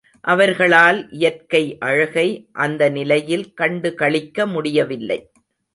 அவர்களால் 0.23 1.09
இயற்கை 1.11 1.77
அழகை 1.79 2.27
அந்த 2.51 2.89
நிலையில் 2.89 3.53
கண்டு 3.53 3.95
களிக்க 3.95 4.47
முடியவில்லை. 4.47 5.19